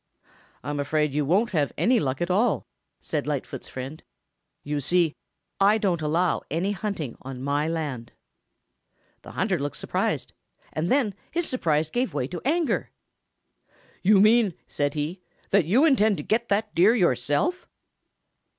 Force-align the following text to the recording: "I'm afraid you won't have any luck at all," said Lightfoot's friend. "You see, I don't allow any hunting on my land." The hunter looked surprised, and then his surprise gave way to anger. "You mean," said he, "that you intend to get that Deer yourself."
"I'm 0.63 0.79
afraid 0.79 1.13
you 1.13 1.25
won't 1.25 1.51
have 1.51 1.71
any 1.77 1.99
luck 1.99 2.21
at 2.23 2.31
all," 2.31 2.65
said 3.01 3.27
Lightfoot's 3.27 3.67
friend. 3.67 4.01
"You 4.63 4.79
see, 4.79 5.15
I 5.59 5.77
don't 5.77 6.01
allow 6.01 6.41
any 6.49 6.71
hunting 6.71 7.15
on 7.21 7.43
my 7.43 7.67
land." 7.67 8.11
The 9.21 9.33
hunter 9.33 9.59
looked 9.59 9.77
surprised, 9.77 10.33
and 10.73 10.91
then 10.91 11.13
his 11.29 11.47
surprise 11.47 11.91
gave 11.91 12.15
way 12.15 12.25
to 12.29 12.41
anger. 12.43 12.89
"You 14.01 14.19
mean," 14.19 14.55
said 14.67 14.95
he, 14.95 15.21
"that 15.51 15.65
you 15.65 15.85
intend 15.85 16.17
to 16.17 16.23
get 16.23 16.49
that 16.49 16.73
Deer 16.73 16.95
yourself." 16.95 17.67